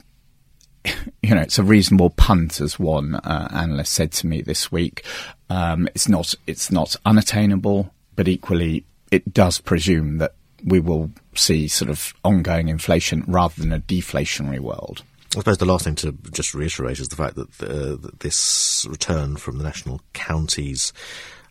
you 1.23 1.35
know, 1.35 1.41
it's 1.41 1.59
a 1.59 1.63
reasonable 1.63 2.11
punt, 2.11 2.61
as 2.61 2.79
one 2.79 3.15
uh, 3.17 3.49
analyst 3.53 3.93
said 3.93 4.13
to 4.13 4.27
me 4.27 4.43
this 4.43 4.73
week. 4.73 5.05
Um, 5.49 5.89
it's 5.95 6.09
not, 6.09 6.35
it's 6.47 6.71
not 6.71 6.97
unattainable, 7.05 7.93
but 8.17 8.29
equally, 8.29 8.85
it 9.11 9.33
does 9.33 9.61
presume 9.61 10.19
that 10.19 10.35
we 10.65 10.81
will 10.81 11.11
see 11.35 11.69
sort 11.69 11.91
of 11.91 12.15
ongoing 12.25 12.69
inflation 12.69 13.25
rather 13.27 13.61
than 13.61 13.73
a 13.73 13.81
deflationary 13.81 14.61
world. 14.61 15.03
I 15.37 15.41
suppose 15.41 15.59
the 15.59 15.65
last 15.65 15.85
thing 15.85 15.95
to 15.97 16.13
just 16.33 16.55
reiterate 16.55 16.99
is 16.99 17.09
the 17.09 17.17
fact 17.17 17.37
that, 17.37 17.53
the, 17.59 17.97
that 17.97 18.21
this 18.21 18.87
return 18.89 19.37
from 19.37 19.59
the 19.59 19.65
national 19.65 20.01
counties 20.13 20.93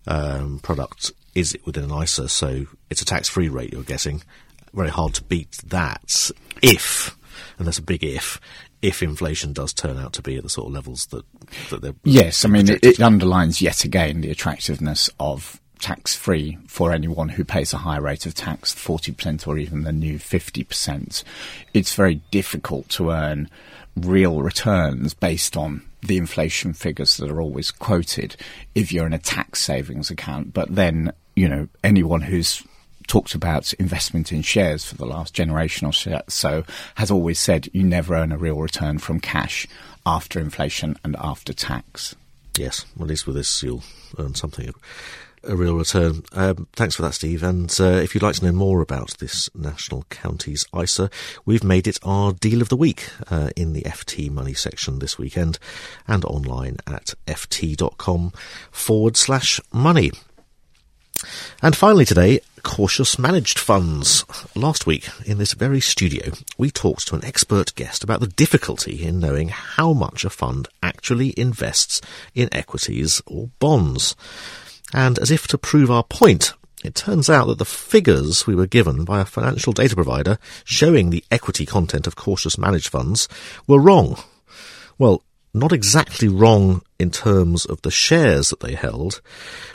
um, 0.05 0.59
product 0.59 1.11
is 1.33 1.57
within 1.65 1.89
an 1.89 2.03
ISA, 2.03 2.27
so 2.27 2.65
it's 2.89 3.01
a 3.01 3.05
tax-free 3.05 3.49
rate. 3.49 3.71
You're 3.71 3.83
guessing 3.83 4.23
very 4.73 4.89
hard 4.89 5.13
to 5.15 5.23
beat 5.23 5.51
that 5.67 6.31
if, 6.61 7.17
and 7.57 7.67
that's 7.67 7.77
a 7.77 7.83
big 7.83 8.03
if, 8.03 8.39
if 8.81 9.03
inflation 9.03 9.53
does 9.53 9.73
turn 9.73 9.97
out 9.97 10.13
to 10.13 10.21
be 10.21 10.37
at 10.37 10.43
the 10.43 10.49
sort 10.49 10.67
of 10.67 10.73
levels 10.73 11.07
that, 11.07 11.25
that 11.69 11.81
they're. 11.81 11.95
Yes, 12.03 12.45
I 12.45 12.47
mean, 12.47 12.69
it, 12.69 12.83
it 12.83 13.01
underlines 13.01 13.61
yet 13.61 13.83
again 13.83 14.21
the 14.21 14.31
attractiveness 14.31 15.09
of 15.19 15.59
tax 15.79 16.15
free 16.15 16.57
for 16.67 16.91
anyone 16.91 17.29
who 17.29 17.43
pays 17.43 17.73
a 17.73 17.77
high 17.77 17.97
rate 17.97 18.25
of 18.25 18.35
tax, 18.35 18.73
40% 18.73 19.47
or 19.47 19.57
even 19.57 19.83
the 19.83 19.91
new 19.91 20.19
50%. 20.19 21.23
It's 21.73 21.95
very 21.95 22.15
difficult 22.31 22.89
to 22.89 23.11
earn 23.11 23.49
real 23.95 24.41
returns 24.41 25.13
based 25.13 25.57
on 25.57 25.83
the 26.01 26.17
inflation 26.17 26.73
figures 26.73 27.17
that 27.17 27.29
are 27.29 27.41
always 27.41 27.71
quoted 27.71 28.35
if 28.75 28.91
you're 28.91 29.07
in 29.07 29.13
a 29.13 29.19
tax 29.19 29.61
savings 29.61 30.09
account. 30.09 30.53
But 30.53 30.73
then, 30.73 31.11
you 31.35 31.49
know, 31.49 31.67
anyone 31.83 32.21
who's 32.21 32.63
talked 33.09 33.35
about 33.35 33.73
investment 33.73 34.31
in 34.31 34.41
shares 34.41 34.85
for 34.85 34.95
the 34.95 35.05
last 35.05 35.33
generation 35.33 35.87
or 35.87 35.91
so 35.93 36.63
has 36.95 37.11
always 37.11 37.39
said 37.39 37.67
you 37.73 37.83
never 37.83 38.15
earn 38.15 38.31
a 38.31 38.37
real 38.37 38.55
return 38.55 38.99
from 38.99 39.19
cash 39.19 39.67
after 40.05 40.39
inflation 40.39 40.95
and 41.03 41.15
after 41.19 41.51
tax. 41.51 42.15
Yes, 42.57 42.85
at 42.99 43.07
least 43.07 43.27
with 43.27 43.35
this 43.35 43.61
you'll 43.63 43.83
earn 44.17 44.35
something 44.35 44.73
a 45.43 45.55
real 45.55 45.75
return. 45.75 46.23
Um, 46.33 46.67
thanks 46.73 46.95
for 46.95 47.01
that, 47.03 47.13
Steve. 47.13 47.43
And 47.43 47.75
uh, 47.79 47.85
if 47.85 48.13
you'd 48.13 48.23
like 48.23 48.35
to 48.35 48.45
know 48.45 48.51
more 48.51 48.81
about 48.81 49.17
this 49.19 49.49
National 49.55 50.03
Counties 50.09 50.65
ISA, 50.77 51.09
we've 51.45 51.63
made 51.63 51.87
it 51.87 51.97
our 52.03 52.33
deal 52.33 52.61
of 52.61 52.69
the 52.69 52.75
week 52.75 53.09
uh, 53.29 53.49
in 53.55 53.73
the 53.73 53.83
FT 53.83 54.29
Money 54.29 54.53
section 54.53 54.99
this 54.99 55.17
weekend 55.17 55.57
and 56.07 56.25
online 56.25 56.77
at 56.85 57.13
ft.com 57.25 58.33
forward 58.71 59.17
slash 59.17 59.61
money. 59.71 60.11
And 61.61 61.75
finally 61.75 62.05
today, 62.05 62.39
cautious 62.59 63.17
managed 63.17 63.57
funds. 63.57 64.25
Last 64.55 64.85
week, 64.85 65.09
in 65.25 65.37
this 65.37 65.53
very 65.53 65.79
studio, 65.79 66.31
we 66.57 66.69
talked 66.71 67.07
to 67.07 67.15
an 67.15 67.25
expert 67.25 67.73
guest 67.75 68.03
about 68.03 68.19
the 68.19 68.27
difficulty 68.27 69.03
in 69.03 69.19
knowing 69.19 69.49
how 69.49 69.93
much 69.93 70.25
a 70.25 70.29
fund 70.29 70.67
actually 70.83 71.33
invests 71.37 72.01
in 72.35 72.49
equities 72.51 73.21
or 73.25 73.49
bonds. 73.59 74.15
And 74.93 75.17
as 75.19 75.31
if 75.31 75.47
to 75.47 75.57
prove 75.57 75.89
our 75.89 76.03
point, 76.03 76.53
it 76.83 76.95
turns 76.95 77.29
out 77.29 77.47
that 77.47 77.57
the 77.57 77.65
figures 77.65 78.47
we 78.47 78.55
were 78.55 78.67
given 78.67 79.03
by 79.03 79.19
a 79.19 79.25
financial 79.25 79.73
data 79.73 79.95
provider 79.95 80.37
showing 80.63 81.09
the 81.09 81.23
equity 81.29 81.65
content 81.65 82.07
of 82.07 82.15
cautious 82.15 82.57
managed 82.57 82.89
funds 82.89 83.27
were 83.67 83.81
wrong. 83.81 84.17
Well, 84.97 85.23
not 85.53 85.71
exactly 85.71 86.27
wrong 86.27 86.81
in 86.99 87.11
terms 87.11 87.65
of 87.65 87.81
the 87.81 87.91
shares 87.91 88.49
that 88.49 88.59
they 88.59 88.75
held, 88.75 89.21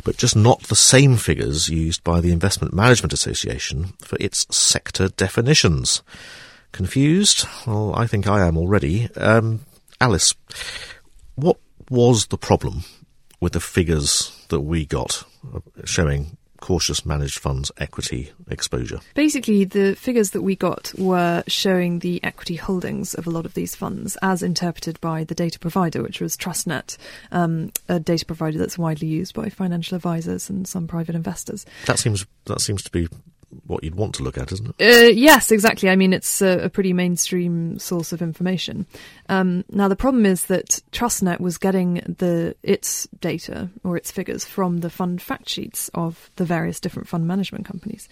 but 0.04 0.16
just 0.16 0.36
not 0.36 0.62
the 0.64 0.76
same 0.76 1.16
figures 1.16 1.68
used 1.68 2.04
by 2.04 2.20
the 2.20 2.32
Investment 2.32 2.72
Management 2.72 3.12
Association 3.12 3.94
for 4.00 4.16
its 4.20 4.46
sector 4.54 5.08
definitions. 5.08 6.02
Confused? 6.72 7.46
Well, 7.66 7.94
I 7.94 8.06
think 8.06 8.26
I 8.26 8.46
am 8.46 8.56
already. 8.56 9.08
Um, 9.16 9.60
Alice, 10.00 10.34
what 11.34 11.58
was 11.90 12.26
the 12.26 12.38
problem 12.38 12.84
with 13.40 13.52
the 13.52 13.60
figures 13.60 14.44
that 14.48 14.60
we 14.60 14.84
got 14.84 15.24
showing 15.84 16.36
cautious 16.64 17.04
managed 17.04 17.38
funds 17.38 17.70
equity 17.76 18.32
exposure? 18.48 18.98
Basically, 19.12 19.66
the 19.66 19.94
figures 19.96 20.30
that 20.30 20.40
we 20.40 20.56
got 20.56 20.94
were 20.96 21.44
showing 21.46 21.98
the 21.98 22.24
equity 22.24 22.56
holdings 22.56 23.12
of 23.12 23.26
a 23.26 23.30
lot 23.30 23.44
of 23.44 23.52
these 23.52 23.74
funds 23.74 24.16
as 24.22 24.42
interpreted 24.42 24.98
by 25.02 25.24
the 25.24 25.34
data 25.34 25.58
provider, 25.58 26.02
which 26.02 26.22
was 26.22 26.38
TrustNet, 26.38 26.96
um, 27.32 27.70
a 27.90 28.00
data 28.00 28.24
provider 28.24 28.56
that's 28.56 28.78
widely 28.78 29.06
used 29.06 29.34
by 29.34 29.50
financial 29.50 29.94
advisors 29.94 30.48
and 30.48 30.66
some 30.66 30.86
private 30.86 31.14
investors. 31.14 31.66
That 31.84 31.98
seems 31.98 32.24
that 32.46 32.62
seems 32.62 32.82
to 32.84 32.90
be 32.90 33.08
what 33.66 33.84
you'd 33.84 33.94
want 33.94 34.14
to 34.16 34.22
look 34.22 34.38
at, 34.38 34.52
isn't 34.52 34.74
it? 34.78 35.06
Uh, 35.06 35.08
yes, 35.08 35.50
exactly. 35.50 35.88
I 35.88 35.96
mean, 35.96 36.12
it's 36.12 36.42
a, 36.42 36.64
a 36.64 36.68
pretty 36.68 36.92
mainstream 36.92 37.78
source 37.78 38.12
of 38.12 38.22
information. 38.22 38.86
Um, 39.28 39.64
now, 39.70 39.88
the 39.88 39.96
problem 39.96 40.26
is 40.26 40.46
that 40.46 40.80
TrustNet 40.92 41.40
was 41.40 41.58
getting 41.58 41.94
the 42.18 42.56
its 42.62 43.06
data 43.20 43.68
or 43.82 43.96
its 43.96 44.10
figures 44.10 44.44
from 44.44 44.78
the 44.78 44.90
fund 44.90 45.20
fact 45.22 45.48
sheets 45.48 45.90
of 45.94 46.30
the 46.36 46.44
various 46.44 46.80
different 46.80 47.08
fund 47.08 47.26
management 47.26 47.64
companies. 47.64 48.08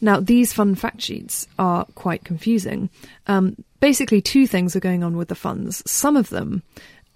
Now, 0.00 0.20
these 0.20 0.52
fund 0.52 0.78
fact 0.78 1.00
sheets 1.00 1.46
are 1.58 1.86
quite 1.94 2.24
confusing. 2.24 2.90
Um, 3.26 3.56
basically, 3.80 4.20
two 4.20 4.46
things 4.46 4.76
are 4.76 4.80
going 4.80 5.02
on 5.02 5.16
with 5.16 5.28
the 5.28 5.34
funds. 5.34 5.82
Some 5.90 6.16
of 6.16 6.28
them 6.28 6.62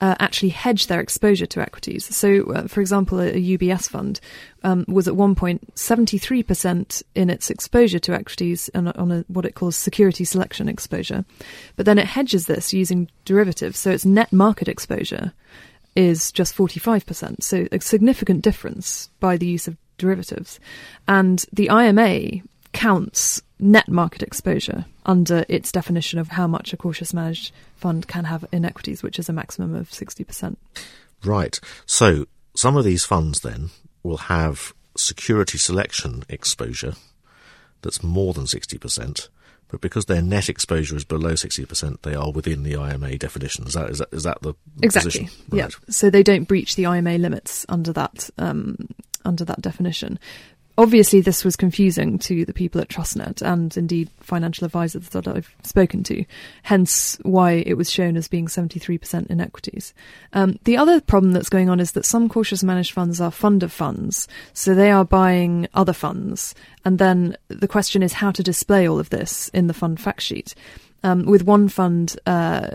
uh, 0.01 0.15
actually 0.19 0.49
hedge 0.49 0.87
their 0.87 1.01
exposure 1.01 1.47
to 1.47 1.61
equities. 1.61 2.05
So, 2.15 2.51
uh, 2.53 2.67
for 2.69 2.81
example, 2.81 3.21
a, 3.21 3.29
a, 3.29 3.59
UBS 3.59 3.89
fund 3.89 4.21
um, 4.63 4.85
was 4.89 5.07
at 5.07 5.17
one 5.17 5.35
point 5.35 5.75
73% 5.75 7.03
in 7.15 7.31
its 7.31 7.51
exposure 7.51 7.99
to 8.01 8.15
equities 8.15 8.71
on, 8.75 8.89
a, 8.89 8.93
on 8.93 9.13
a, 9.13 9.25
what 9.29 9.45
it 9.45 9.55
calls 9.55 9.77
security 9.77 10.25
selection 10.25 10.69
exposure. 10.69 11.25
But 11.77 11.87
then 11.87 11.99
it 11.99 12.07
hedges 12.07 12.47
this 12.47 12.73
using 12.73 13.11
derivatives, 13.25 13.79
so 13.79 13.91
its 13.91 14.07
net 14.07 14.33
market 14.33 14.69
exposure 14.69 15.33
is 15.97 16.33
just 16.33 16.57
45%. 16.57 17.43
So, 17.43 17.67
a 17.71 17.81
significant 17.81 18.43
difference 18.43 19.11
by 19.21 19.37
the 19.37 19.47
use 19.47 19.69
of 19.69 19.77
derivatives. 19.99 20.59
And 21.07 21.45
the 21.53 21.69
IMA 21.71 22.43
counts 22.73 23.43
net 23.59 23.89
market 23.89 24.23
exposure 24.23 24.85
under 25.05 25.45
its 25.49 25.73
definition 25.73 26.19
of 26.19 26.29
how 26.29 26.47
much 26.47 26.73
a 26.73 26.77
cautious 26.77 27.13
managed 27.13 27.53
fund 27.77 28.09
can 28.09 28.25
have 28.25 28.45
in 28.53 28.65
equities, 28.65 29.03
which 29.03 29.19
is 29.19 29.29
a 29.29 29.33
maximum 29.33 29.75
of 29.75 29.91
60%. 29.91 30.57
Right. 31.25 31.61
So 31.87 32.27
some 32.55 32.77
of 32.77 32.85
these 32.85 33.05
funds 33.05 33.41
then 33.41 33.71
will 34.03 34.17
have 34.17 34.73
security 34.97 35.59
selection 35.59 36.25
exposure 36.29 36.95
that's 37.83 38.03
more 38.03 38.35
than 38.35 38.45
60%, 38.45 39.29
but 39.69 39.81
because 39.81 40.07
their 40.07 40.23
net 40.23 40.49
exposure 40.49 40.97
is 40.97 41.05
below 41.05 41.33
60%, 41.33 42.03
they 42.03 42.15
are 42.15 42.33
within 42.33 42.63
the 42.63 42.75
IMA 42.75 43.17
definition. 43.19 43.67
Is 43.67 43.75
that, 43.75 43.91
is 43.91 43.99
that, 43.99 44.09
is 44.13 44.23
that 44.25 44.43
the 44.43 44.55
exactly? 44.83 45.11
position? 45.11 45.29
Yeah. 45.53 45.65
Right. 45.65 45.75
So 45.89 46.11
they 46.11 46.23
don't 46.23 46.45
breach 46.45 46.77
the 46.77 46.85
IMA 46.85 47.19
limits 47.19 47.65
under 47.69 47.93
that 47.93 48.31
um, 48.39 48.77
under 49.25 49.45
that 49.45 49.61
definition. 49.61 50.19
Obviously, 50.81 51.21
this 51.21 51.45
was 51.45 51.57
confusing 51.57 52.19
to 52.21 52.47
the 52.47 52.55
people 52.55 52.81
at 52.81 52.89
Trustnet 52.89 53.43
and 53.43 53.77
indeed 53.77 54.09
financial 54.21 54.65
advisors 54.65 55.11
that 55.11 55.29
I've 55.29 55.55
spoken 55.63 56.03
to, 56.05 56.25
hence 56.63 57.19
why 57.21 57.63
it 57.67 57.75
was 57.75 57.91
shown 57.91 58.17
as 58.17 58.29
being 58.29 58.47
73% 58.47 59.27
in 59.27 59.43
equities. 59.43 59.93
Um, 60.33 60.59
the 60.65 60.79
other 60.79 61.03
problem 61.03 61.33
that's 61.33 61.51
going 61.51 61.69
on 61.69 61.81
is 61.81 61.93
that 61.93 62.07
some 62.07 62.31
cautious 62.31 62.63
managed 62.65 62.93
funds 62.93 63.21
are 63.21 63.31
fund 63.31 63.63
of 63.63 63.71
funds, 63.75 64.27
so 64.55 64.75
they 64.75 64.91
are 64.91 65.05
buying 65.05 65.69
other 65.75 65.93
funds. 65.93 66.55
And 66.83 66.99
then 66.99 67.37
the 67.49 67.69
question 67.69 68.03
is 68.03 68.15
how 68.15 68.31
to 68.31 68.43
display 68.43 68.89
all 68.89 68.99
of 68.99 69.11
this 69.11 69.51
in 69.51 69.67
the 69.67 69.75
fund 69.75 70.01
fact 70.01 70.23
sheet. 70.23 70.55
Um, 71.03 71.27
with 71.27 71.43
one 71.43 71.69
fund, 71.69 72.19
uh, 72.25 72.71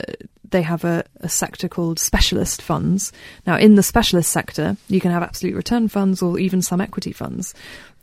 they 0.52 0.62
have 0.62 0.84
a, 0.84 1.04
a, 1.22 1.30
sector 1.30 1.68
called 1.68 2.00
specialist 2.00 2.62
funds. 2.62 3.12
Now, 3.46 3.58
in 3.58 3.75
the 3.75 3.84
specialist 3.84 4.32
sector, 4.32 4.78
you 4.88 5.00
can 5.00 5.12
have 5.12 5.24
absolute 5.24 5.56
return 5.56 5.88
funds 5.88 6.22
or 6.22 6.40
even 6.40 6.62
some 6.62 6.82
equity 6.82 7.12
funds. 7.12 7.54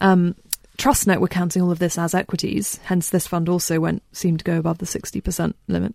Um, 0.01 0.35
Trustnet 0.79 1.21
were 1.21 1.29
counting 1.29 1.63
all 1.63 1.71
of 1.71 1.79
this 1.79 1.99
as 1.99 2.15
equities, 2.15 2.81
hence 2.85 3.11
this 3.11 3.27
fund 3.27 3.49
also 3.49 3.79
went 3.79 4.03
seemed 4.13 4.39
to 4.39 4.45
go 4.45 4.59
above 4.59 4.79
the 4.79 4.87
sixty 4.87 5.21
percent 5.21 5.55
limit. 5.69 5.95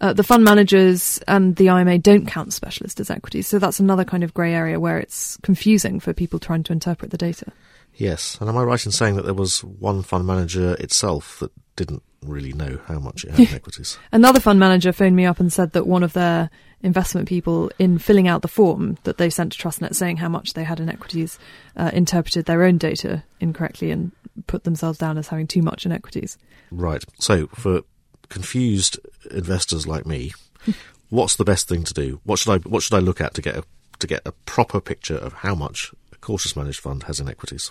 Uh, 0.00 0.12
the 0.12 0.22
fund 0.22 0.44
managers 0.44 1.20
and 1.26 1.56
the 1.56 1.68
IMA 1.68 1.98
don't 1.98 2.26
count 2.26 2.52
specialist 2.52 3.00
as 3.00 3.10
equities, 3.10 3.48
so 3.48 3.58
that's 3.58 3.80
another 3.80 4.04
kind 4.04 4.22
of 4.22 4.32
grey 4.32 4.54
area 4.54 4.78
where 4.78 4.98
it's 4.98 5.36
confusing 5.42 5.98
for 5.98 6.12
people 6.12 6.38
trying 6.38 6.62
to 6.62 6.72
interpret 6.72 7.10
the 7.10 7.18
data. 7.18 7.52
Yes, 7.94 8.38
and 8.40 8.48
am 8.48 8.56
I 8.56 8.62
right 8.62 8.84
in 8.84 8.92
saying 8.92 9.16
that 9.16 9.24
there 9.24 9.34
was 9.34 9.62
one 9.62 10.02
fund 10.02 10.26
manager 10.26 10.74
itself 10.74 11.38
that 11.40 11.52
didn't 11.76 12.02
really 12.22 12.52
know 12.52 12.80
how 12.86 12.98
much 12.98 13.24
it 13.24 13.32
had 13.32 13.48
in 13.48 13.54
equities? 13.54 13.98
Another 14.12 14.40
fund 14.40 14.58
manager 14.58 14.92
phoned 14.92 15.16
me 15.16 15.26
up 15.26 15.40
and 15.40 15.52
said 15.52 15.72
that 15.72 15.86
one 15.86 16.02
of 16.02 16.12
their 16.12 16.50
investment 16.82 17.28
people, 17.28 17.70
in 17.78 17.98
filling 17.98 18.28
out 18.28 18.42
the 18.42 18.48
form 18.48 18.98
that 19.04 19.18
they 19.18 19.30
sent 19.30 19.52
to 19.52 19.58
Trustnet 19.58 19.94
saying 19.94 20.16
how 20.16 20.28
much 20.28 20.54
they 20.54 20.64
had 20.64 20.80
in 20.80 20.88
equities, 20.88 21.38
uh, 21.76 21.90
interpreted 21.92 22.46
their 22.46 22.64
own 22.64 22.78
data 22.78 23.22
incorrectly 23.40 23.90
and 23.90 24.12
put 24.46 24.64
themselves 24.64 24.98
down 24.98 25.18
as 25.18 25.28
having 25.28 25.46
too 25.46 25.62
much 25.62 25.86
in 25.86 25.92
equities. 25.92 26.38
Right. 26.70 27.04
So, 27.18 27.46
for 27.48 27.82
confused 28.28 28.98
investors 29.30 29.86
like 29.86 30.06
me, 30.06 30.32
what's 31.10 31.36
the 31.36 31.44
best 31.44 31.68
thing 31.68 31.84
to 31.84 31.94
do? 31.94 32.20
What 32.24 32.38
should 32.38 32.52
I 32.52 32.68
What 32.68 32.82
should 32.82 32.94
I 32.94 33.00
look 33.00 33.20
at 33.20 33.34
to 33.34 33.42
get 33.42 33.56
a, 33.56 33.64
to 33.98 34.06
get 34.06 34.22
a 34.24 34.32
proper 34.32 34.80
picture 34.80 35.16
of 35.16 35.34
how 35.34 35.54
much 35.54 35.92
cautious 36.22 36.56
managed 36.56 36.80
fund 36.80 37.02
has 37.02 37.20
in 37.20 37.28
equities? 37.28 37.70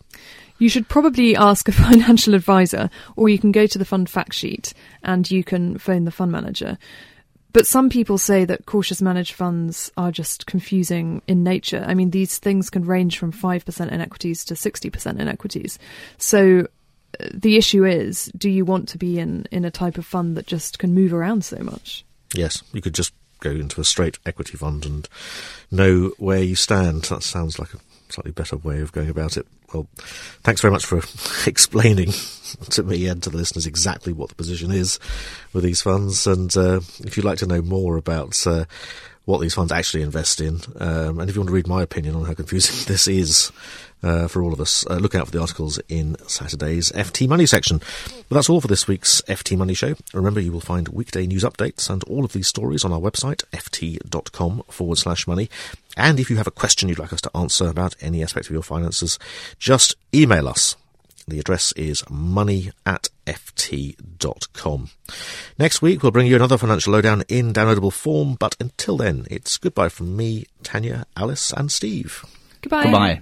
You 0.59 0.69
should 0.69 0.87
probably 0.87 1.35
ask 1.35 1.67
a 1.67 1.71
financial 1.87 2.35
advisor, 2.35 2.91
or 3.15 3.29
you 3.29 3.39
can 3.39 3.51
go 3.51 3.65
to 3.65 3.79
the 3.79 3.85
fund 3.85 4.07
fact 4.09 4.35
sheet 4.35 4.75
and 5.03 5.29
you 5.31 5.43
can 5.43 5.79
phone 5.79 6.05
the 6.05 6.11
fund 6.11 6.31
manager. 6.31 6.77
But 7.53 7.67
some 7.67 7.89
people 7.89 8.17
say 8.17 8.45
that 8.45 8.65
cautious 8.65 9.01
managed 9.01 9.33
funds 9.33 9.91
are 9.97 10.11
just 10.11 10.45
confusing 10.45 11.21
in 11.27 11.43
nature. 11.43 11.83
I 11.85 11.93
mean, 11.93 12.11
these 12.11 12.37
things 12.37 12.69
can 12.69 12.85
range 12.85 13.17
from 13.17 13.33
5% 13.33 13.91
in 13.91 14.01
equities 14.01 14.45
to 14.45 14.53
60% 14.53 15.19
in 15.19 15.27
equities. 15.27 15.77
So 16.17 16.67
uh, 17.19 17.27
the 17.33 17.57
issue 17.57 17.83
is 17.83 18.31
do 18.37 18.49
you 18.49 18.63
want 18.63 18.87
to 18.89 18.97
be 18.97 19.19
in, 19.19 19.47
in 19.51 19.65
a 19.65 19.71
type 19.71 19.97
of 19.97 20.05
fund 20.05 20.37
that 20.37 20.47
just 20.47 20.79
can 20.79 20.93
move 20.93 21.13
around 21.13 21.43
so 21.43 21.57
much? 21.57 22.05
Yes, 22.33 22.63
you 22.71 22.81
could 22.81 22.95
just 22.95 23.13
go 23.41 23.49
into 23.49 23.81
a 23.81 23.83
straight 23.85 24.17
equity 24.25 24.55
fund 24.55 24.85
and 24.85 25.09
know 25.69 26.13
where 26.17 26.41
you 26.41 26.55
stand. 26.55 27.03
That 27.05 27.23
sounds 27.23 27.59
like 27.59 27.73
a 27.73 27.79
slightly 28.11 28.31
better 28.31 28.57
way 28.57 28.81
of 28.81 28.91
going 28.91 29.09
about 29.09 29.37
it. 29.37 29.47
Well, 29.73 29.87
thanks 30.43 30.61
very 30.61 30.71
much 30.71 30.85
for 30.85 30.97
explaining 31.49 32.11
to 32.71 32.83
me 32.83 33.07
and 33.07 33.21
to 33.23 33.29
the 33.29 33.37
listeners 33.37 33.65
exactly 33.65 34.13
what 34.13 34.29
the 34.29 34.35
position 34.35 34.71
is 34.71 34.99
with 35.53 35.63
these 35.63 35.81
funds. 35.81 36.27
And 36.27 36.55
uh, 36.55 36.81
if 36.99 37.17
you'd 37.17 37.25
like 37.25 37.39
to 37.39 37.47
know 37.47 37.61
more 37.61 37.97
about 37.97 38.45
uh, 38.45 38.65
what 39.25 39.39
these 39.39 39.53
funds 39.53 39.71
actually 39.71 40.03
invest 40.03 40.41
in, 40.41 40.59
um, 40.79 41.19
and 41.19 41.29
if 41.29 41.35
you 41.35 41.41
want 41.41 41.49
to 41.49 41.55
read 41.55 41.67
my 41.67 41.81
opinion 41.81 42.15
on 42.15 42.25
how 42.25 42.33
confusing 42.33 42.85
this 42.87 43.07
is 43.07 43.51
uh, 44.03 44.27
for 44.27 44.43
all 44.43 44.53
of 44.53 44.59
us, 44.59 44.85
uh, 44.89 44.95
look 44.95 45.15
out 45.15 45.27
for 45.27 45.31
the 45.31 45.41
articles 45.41 45.79
in 45.87 46.15
Saturday's 46.27 46.91
FT 46.91 47.27
Money 47.27 47.45
section. 47.45 47.79
But 48.29 48.35
that's 48.35 48.49
all 48.49 48.61
for 48.61 48.67
this 48.67 48.87
week's 48.87 49.21
FT 49.21 49.57
Money 49.57 49.73
show. 49.73 49.95
Remember, 50.13 50.39
you 50.39 50.51
will 50.51 50.61
find 50.61 50.87
weekday 50.89 51.27
news 51.27 51.43
updates 51.43 51.89
and 51.89 52.03
all 52.05 52.25
of 52.25 52.33
these 52.33 52.47
stories 52.47 52.83
on 52.83 52.93
our 52.93 52.99
website, 52.99 53.43
ft.com 53.51 54.63
forward 54.69 54.97
slash 54.97 55.27
money. 55.27 55.49
And 55.97 56.19
if 56.19 56.29
you 56.29 56.37
have 56.37 56.47
a 56.47 56.51
question 56.51 56.89
you'd 56.89 56.99
like 56.99 57.13
us 57.13 57.21
to 57.21 57.37
answer 57.37 57.67
about 57.67 57.95
any 58.01 58.23
aspect 58.23 58.47
of 58.47 58.53
your 58.53 58.63
finances, 58.63 59.19
just 59.59 59.95
email 60.13 60.47
us. 60.47 60.75
The 61.27 61.39
address 61.39 61.71
is 61.73 62.03
money 62.09 62.71
at 62.85 63.09
ft.com. 63.25 64.89
Next 65.59 65.81
week, 65.81 66.01
we'll 66.01 66.11
bring 66.11 66.27
you 66.27 66.35
another 66.35 66.57
financial 66.57 66.93
lowdown 66.93 67.23
in 67.27 67.53
downloadable 67.53 67.93
form, 67.93 68.35
but 68.39 68.55
until 68.59 68.97
then, 68.97 69.27
it's 69.29 69.57
goodbye 69.57 69.89
from 69.89 70.15
me, 70.17 70.45
Tanya, 70.63 71.05
Alice, 71.15 71.53
and 71.53 71.71
Steve. 71.71 72.25
Goodbye. 72.61 72.83
Goodbye. 72.83 73.21